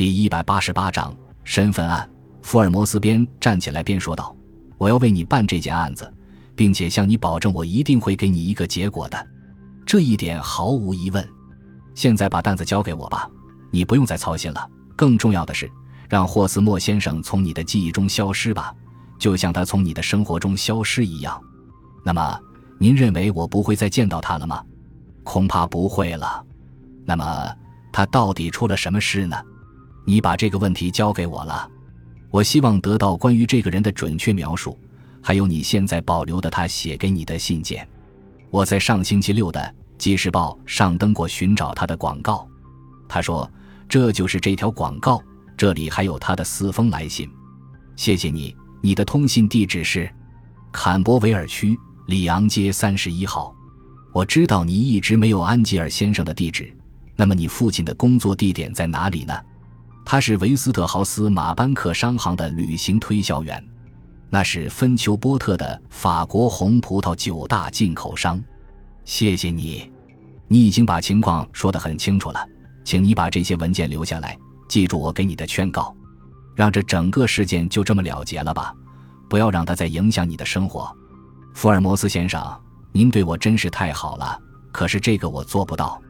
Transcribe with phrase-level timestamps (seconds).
[0.00, 1.14] 第一百八十八章
[1.44, 2.08] 身份案。
[2.40, 4.34] 福尔摩斯边站起来边说道
[4.80, 6.10] ：“我要为你办这件案子，
[6.56, 9.28] 并且向你保证，我一定会给你一个结果的。
[9.84, 11.28] 这一点毫无疑问。
[11.94, 13.28] 现在把担子交给我吧，
[13.70, 14.66] 你不用再操心了。
[14.96, 15.70] 更重要的是，
[16.08, 18.74] 让霍斯莫先生从你的记忆中消失吧，
[19.18, 21.38] 就像他从你的生活中消失一样。
[22.02, 22.40] 那么，
[22.78, 24.64] 您认为我不会再见到他了吗？
[25.24, 26.42] 恐怕不会了。
[27.04, 27.54] 那么，
[27.92, 29.36] 他到底出了什么事呢？”
[30.10, 31.70] 你把这个问题交给我了，
[32.32, 34.76] 我希望得到关于这个人的准确描述，
[35.22, 37.88] 还有你现在保留的他写给你的信件。
[38.50, 39.60] 我在上星期六的
[39.98, 42.44] 《纪事报》上登过寻找他的广告。
[43.08, 43.48] 他说
[43.88, 45.22] ：“这就是这条广告，
[45.56, 47.30] 这里还有他的四封来信。”
[47.94, 50.12] 谢谢你，你的通信地址是
[50.72, 53.54] 坎伯维尔区里昂街三十一号。
[54.12, 56.76] 我知道你一直没有安吉尔先生的地址，
[57.14, 59.40] 那么你父亲的工作地点在哪里呢？
[60.10, 63.64] 他是维斯特豪斯马班克商行的旅行推销员，
[64.28, 68.42] 那是芬丘波特的法国红葡萄九大进口商。
[69.04, 69.88] 谢谢你，
[70.48, 72.44] 你已经把情况说得很清楚了，
[72.82, 74.36] 请你把这些文件留下来，
[74.68, 75.94] 记住我给你的劝告，
[76.56, 78.74] 让这整个事件就这么了结了吧，
[79.28, 80.92] 不要让它再影响你的生活。
[81.54, 82.44] 福尔摩斯先生，
[82.90, 84.36] 您对我真是太好了，
[84.72, 86.02] 可是这个我做不到，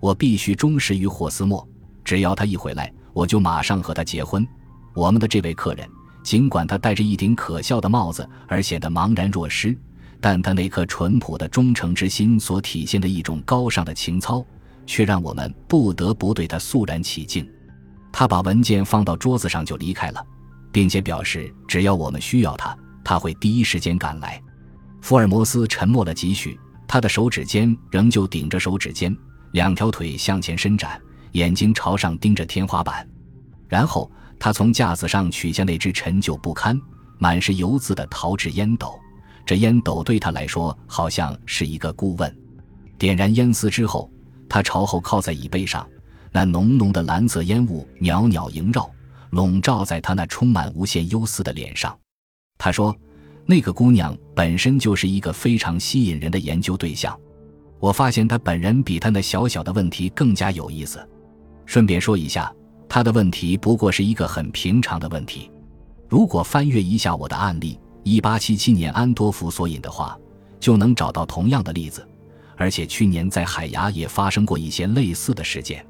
[0.00, 1.68] 我必须忠实于霍斯莫，
[2.02, 2.90] 只要他一回来。
[3.14, 4.46] 我就马上和他结婚。
[4.92, 5.88] 我们的这位客人，
[6.22, 9.74] 尽管他戴着一顶可笑的帽子而显得茫然若失，
[10.20, 14.44] 但他那颗淳朴的忠诚之心所体现的一种高尚的情操，
[14.86, 17.48] 却让我们不得不对他肃然起敬。
[18.12, 20.24] 他把文件放到桌子上就离开了，
[20.70, 24.40] 并且表示只要我们需要他，他会第一时间赶来。
[25.00, 29.14] 福尔摩斯沉默了几许，他的手指尖仍旧顶着手指尖，
[29.52, 31.00] 两条腿向前伸展。
[31.34, 33.08] 眼睛朝上盯着天花板，
[33.68, 36.80] 然后他从架子上取下那只陈旧不堪、
[37.18, 38.94] 满是油渍的陶制烟斗。
[39.44, 42.34] 这烟斗对他来说好像是一个顾问。
[42.96, 44.08] 点燃烟丝之后，
[44.48, 45.86] 他朝后靠在椅背上，
[46.30, 48.88] 那浓浓的蓝色烟雾袅袅萦绕，
[49.30, 51.98] 笼罩在他那充满无限忧思的脸上。
[52.56, 52.96] 他说
[53.44, 57.18] ：“那个姑娘本身就是一个非常吸引人的研究对象。
[57.80, 61.04] 我发现她本人比她那小小的问题更加有意思。”
[61.66, 62.52] 顺便说一下，
[62.88, 65.50] 他的问题不过是一个很平常的问题。
[66.08, 70.16] 如果翻阅一下我的案例，一八七七年安多夫索引的话，
[70.60, 72.06] 就能找到同样的例子。
[72.56, 75.84] 而且去年在海牙也发生过一些类似的事件，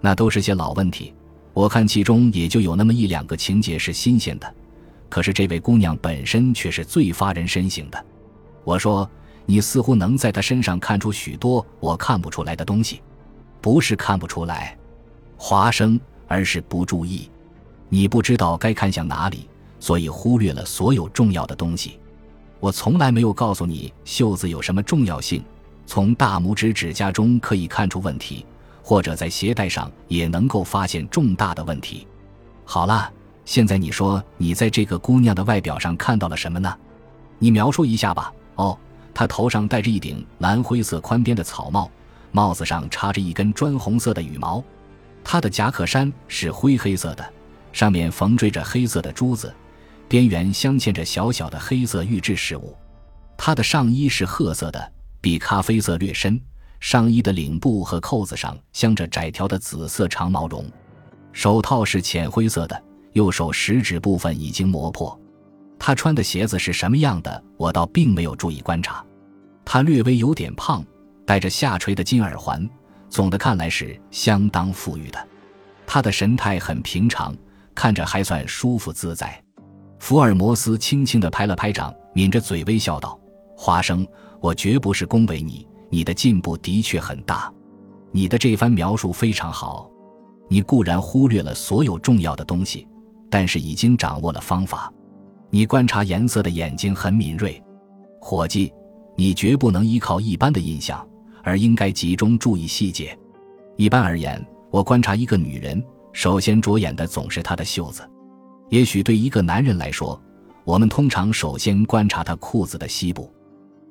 [0.00, 1.12] 那都是些老问题。
[1.52, 4.54] 我看其中也就有那么一两个情节是新鲜的，
[5.10, 8.02] 可是这位姑娘本身却是最发人深省的。
[8.64, 9.10] 我说，
[9.44, 13.02] 你似乎能在她身上看出许多我看不出来的东西，
[13.60, 14.77] 不是看不出来。
[15.40, 17.30] 华生，而是不注意，
[17.88, 21.98] 你不知道该看向哪里，所以忽略了所有重要的东西。
[22.58, 25.42] 我从来没有告诉你袖子有什么重要性，
[25.86, 28.44] 从大拇指指甲中可以看出问题，
[28.82, 32.04] 或者在鞋带上也能够发现重大的问题。
[32.64, 33.08] 好了，
[33.44, 36.76] 现在你说你在这个姑娘的外表上看到了什么呢？
[37.38, 38.32] 你描述一下吧。
[38.56, 38.76] 哦，
[39.14, 41.88] 她头上戴着一顶蓝灰色宽边的草帽，
[42.32, 44.62] 帽子上插着一根砖红色的羽毛。
[45.30, 47.32] 他的夹克衫是灰黑色的，
[47.70, 49.54] 上面缝缀着黑色的珠子，
[50.08, 52.74] 边缘镶嵌着小小的黑色玉制饰物。
[53.36, 56.40] 他的上衣是褐色的，比咖啡色略深。
[56.80, 60.64] 上衣的领部和扣子上镶着窄条的紫色长毛绒。
[61.34, 65.20] 手套是浅灰色的，右手食指部分已经磨破。
[65.78, 67.44] 他穿的鞋子是什么样的？
[67.58, 69.04] 我倒并没有注意观察。
[69.62, 70.82] 他略微有点胖，
[71.26, 72.66] 戴着下垂的金耳环。
[73.08, 75.28] 总的看来是相当富裕的，
[75.86, 77.36] 他的神态很平常，
[77.74, 79.42] 看着还算舒服自在。
[79.98, 83.18] 福尔摩斯轻轻地拍了拍掌，抿着嘴微笑道
[83.56, 84.06] ：“华生，
[84.40, 87.52] 我绝不是恭维你，你的进步的确很大。
[88.12, 89.90] 你的这番描述非常好。
[90.48, 92.86] 你固然忽略了所有重要的东西，
[93.28, 94.92] 但是已经掌握了方法。
[95.50, 97.62] 你观察颜色的眼睛很敏锐，
[98.20, 98.72] 伙计，
[99.16, 101.06] 你绝不能依靠一般的印象。”
[101.42, 103.18] 而应该集中注意细节。
[103.76, 105.82] 一般而言，我观察一个女人，
[106.12, 108.08] 首先着眼的总是她的袖子。
[108.68, 110.20] 也许对一个男人来说，
[110.64, 113.32] 我们通常首先观察她裤子的西部。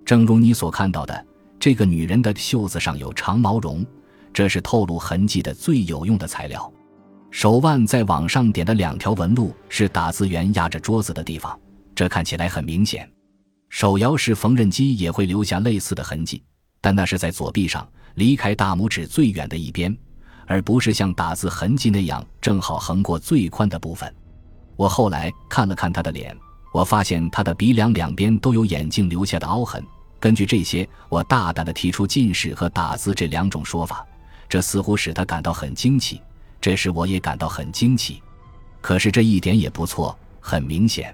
[0.06, 1.26] 正如你所看到的，
[1.60, 3.86] 这个女人的袖子上有长毛绒，
[4.32, 6.72] 这是透露痕迹的最有用的材料。
[7.32, 11.60] 手腕在往上点的两条纹路是打字员压着桌子的地方，
[11.96, 13.10] 这看起来很明显。
[13.70, 16.42] 手摇式缝纫机也会留下类似的痕迹。
[16.88, 19.94] 但那是在左臂上，离开大拇指最远的一边，
[20.46, 24.10] 而不是像打字痕迹那样正好横过最宽的部分。
[24.78, 26.34] 我后来看了看他的脸，
[26.74, 29.86] 我发现他的鼻梁两边都有眼镜留下的凹痕。
[30.18, 34.08] 根据这些，我大胆地提出近视和打字这两种说法，
[34.48, 36.22] 这似乎使他感到很惊奇。
[36.62, 38.24] 这时我也感到很惊奇，
[38.80, 41.14] 可是这一点也不错，很明显。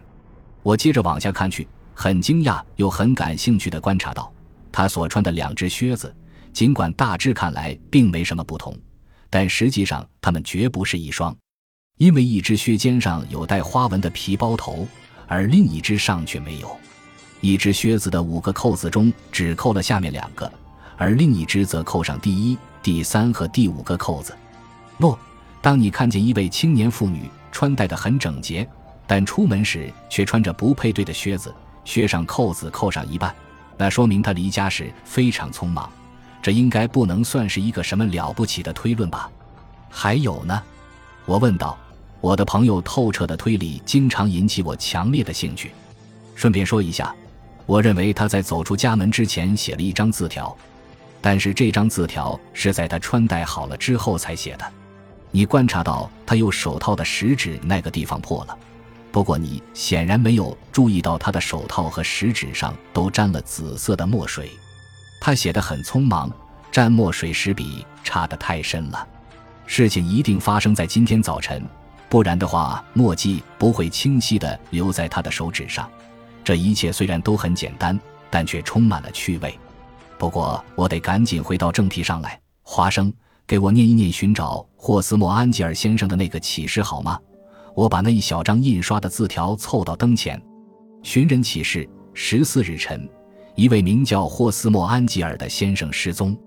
[0.62, 4.32] 我接着往下看去，很惊讶又很感兴趣地观察到，
[4.74, 6.14] 他所穿的两只靴子，
[6.52, 8.76] 尽管大致看来并没什么不同，
[9.30, 11.34] 但实际上它们绝不是一双，
[12.00, 14.88] 因为一只靴尖上有带花纹的皮包头，
[15.28, 16.76] 而另一只上却没有。
[17.40, 20.52] 一只靴子的五个扣子中只扣了下面两个，
[20.98, 24.36] 而另一只则扣上第一、第三和第五个扣子。
[24.98, 25.18] 诺，
[25.62, 28.68] 当你看见一位青年妇女穿戴得很整洁，
[29.06, 31.54] 但出门时却穿着不配对的靴子，
[31.86, 33.36] 靴上扣子扣上一半，
[33.78, 35.92] 那说明他离家时非常匆忙。
[36.42, 39.30] 这应该不能算是一个什么了不起的推论吧？
[39.90, 40.62] 还有呢？
[41.26, 41.78] 我问道。
[42.20, 45.74] 我的朋友透彻的推理经常引起我强烈的兴趣。
[46.36, 47.14] 顺便说一下。
[47.66, 50.56] 我认为他在走出家门之前写了一张字条，
[51.22, 54.66] 但是这张字条是在他穿戴好了之后才写的。
[55.32, 58.58] 你观察到他用手套的食指那个地方破了，
[59.14, 64.50] 不过你显然没有注意到他的手套和食指上都沾了紫色的墨水。
[65.22, 66.32] 他写得很匆忙，
[66.72, 69.08] 沾墨水时笔插得太深了。
[69.68, 71.64] 事情一定发生在今天早晨，
[72.10, 75.88] 不然的话墨迹不会清晰地留在他的手指上。
[76.44, 77.98] 这一切虽然都很简单，
[78.32, 79.58] 但却充满了趣味。
[80.18, 82.40] 不过，我得赶紧回到正题上来。
[82.64, 83.14] 华生，
[83.46, 87.20] 给我念一念寻找霍斯莫·安吉尔先生的那个启示好吗？
[87.76, 90.42] 我把那一小张印刷的字条凑到灯前。
[91.02, 93.10] 寻人启事：十四日晨，
[93.56, 96.38] 一位名叫霍斯莫·安吉尔的先生失踪。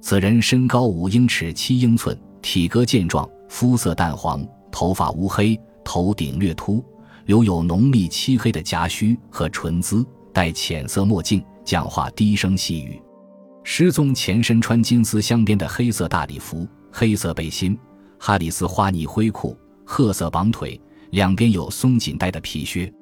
[0.00, 6.84] 此人身高五英尺七英寸，体格健壮，肤色淡黄，头发乌黑，头顶略秃。
[7.24, 13.02] 留有浓密漆黑的颊须和唇姿，戴浅色墨镜，讲话低声细语。
[13.64, 17.76] 失踪前身穿金丝镶边的黑色大礼服、黑色背心、
[18.16, 19.56] 哈里斯花呢灰裤、
[19.86, 20.78] 褐色绑腿，
[21.10, 22.92] 两边有松紧带的皮靴，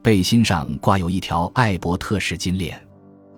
[0.00, 2.80] 背心上挂有一条艾伯特式金链。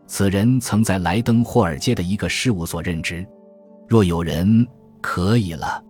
[0.06, 3.26] 此人曾在莱登霍尔街的一个事务所任职。
[3.88, 4.66] 若有人
[5.00, 5.82] 可以了，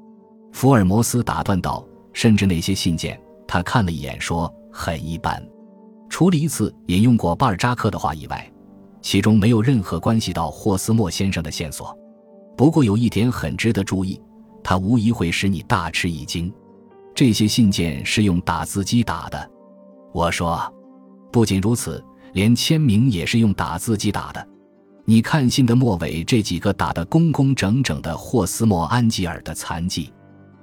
[0.53, 1.85] 福尔摩斯打断道
[2.15, 5.43] ：“甚至那些信件。”他看了一眼，说：“很一般，
[6.09, 8.51] 除了一次引用过巴尔扎克的话以外，
[9.03, 11.99] 其中没有任何关系到霍斯莫先生的线索。
[12.57, 14.21] 不过有一点很值得注意，
[14.62, 16.53] 他无疑会使你大吃一惊。
[17.21, 19.51] 这些信件是用打字机打的。”
[20.11, 20.59] 我说
[21.31, 22.03] ：“不仅如此，
[22.33, 24.49] 连签名也是用打字机打的。
[25.05, 30.11] 你看信的末尾这几个打得工工整整的霍斯莫·安吉尔的残迹，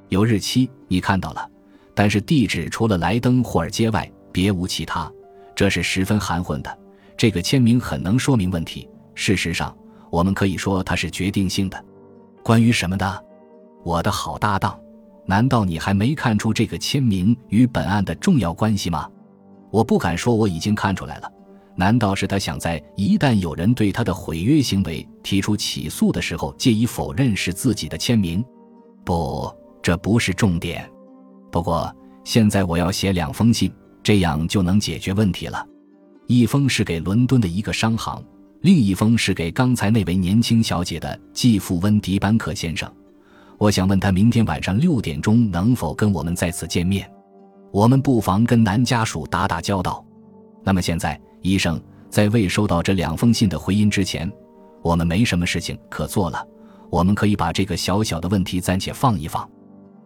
[0.09, 1.47] 有日期，你看到了。”
[1.93, 5.11] 但是地址除了莱登霍尔街外，别无其他，
[5.53, 6.79] 这是十分含混的。
[7.15, 8.89] 这个签名很能说明问题。
[9.13, 9.77] 事实上，
[10.09, 11.85] 我们可以说它是决定性的。
[12.41, 13.25] 关于什么的？
[13.83, 14.75] 我的好搭档，
[15.27, 19.07] 难道你还没看出这个签名与本案的重要关系吗？
[19.69, 21.29] 我不敢说我已经看出来了。
[21.75, 28.43] 难道是他想在一旦有人对他的毁约行为提出起诉的时候，借以否认是自己的签名？
[29.05, 29.53] 不，
[29.83, 30.89] 这不是重点。
[31.51, 35.63] 不过现在我要写两封信，这样就能解决问题了。
[36.25, 38.23] 一封是给伦敦的一个商行，
[38.61, 42.91] 另一封是给刚才那位年轻小姐的继父温迪班克先生。
[43.57, 47.09] 我想问他明天晚上六点钟能否跟我们再次见面。
[47.71, 50.03] 我们不妨跟男家属打打交道。
[50.63, 54.31] 那么现在，医生在未收到这两封信的回音之前，
[54.81, 56.45] 我们没什么事情可做了。
[56.89, 59.47] 我们可以把这个小小的问题暂且放一放。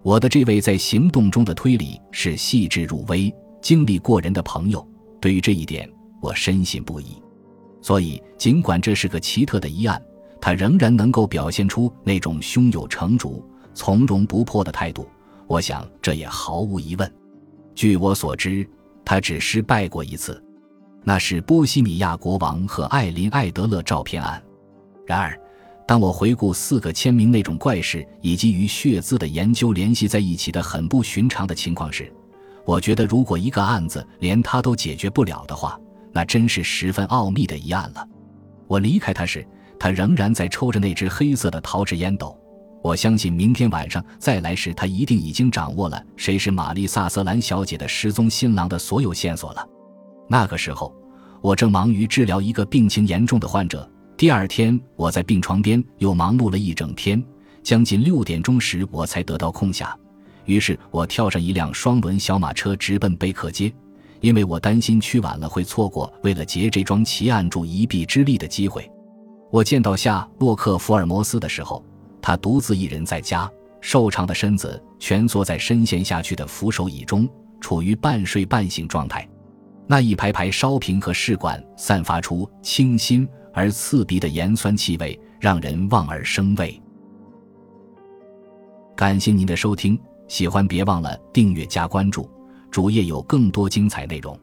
[0.01, 4.85] 我的这位在行动中的推理是细致入微、经历过人的朋友，
[5.19, 5.87] 对于这一点
[6.21, 7.21] 我深信不疑。
[7.81, 10.01] 所以，尽管这是个奇特的疑案，
[10.41, 15.07] 他仍然能够表现出那种胸有成竹、从容不迫的态度。
[15.47, 17.13] 我想，这也毫无疑问。
[17.75, 18.67] 据我所知，
[19.05, 20.43] 他只失败过一次，
[21.03, 24.41] 那是波西米亚国王和艾琳·艾德勒照片案。
[25.05, 25.39] 然而。
[25.87, 32.09] 当我回顾四个签名那种怪事，以及与血字的研究联系在一起的很不寻常的情况时，
[32.63, 35.77] 我觉得如果一个案子连他都解决不了的话，
[36.13, 38.07] 那真是十分奥秘的一案了。
[38.67, 39.45] 我离开他时，
[39.81, 42.39] 他仍然在抽着那只黑色的陶制烟斗。
[42.83, 49.67] 我相信明天晚上再来时，他一定已经掌握了谁是玛丽萨瑟兰小姐的失踪新郎的所有线索了。
[50.29, 50.95] 那个时候，
[51.41, 53.89] 我正忙于治疗一个病情严重的患者。
[54.15, 57.23] 第二天，我在病床边又忙碌了一整天，
[57.63, 59.91] 将近六点钟时，我才得到空暇，
[60.45, 63.73] 于是我跳上一辆双轮小马车，直奔贝克街，
[64.19, 68.87] 因为我担心去晚了会错过为了结这桩奇案助一臂之力的机会。
[69.51, 71.83] 我见到夏洛克·福尔摩斯的时候，
[72.21, 77.27] 他独自一人在家，瘦长的身子蜷缩在深陷下去的扶手椅中，
[77.59, 79.27] 处于半睡半醒状态。
[79.87, 86.81] 那一排排烧瓶和试管散发出清新而刺鼻的盐酸气味，让人望而生畏。
[88.95, 92.29] 感谢您的收听，喜欢别忘了订阅加关注，
[92.69, 94.39] 主页有更多精彩内容。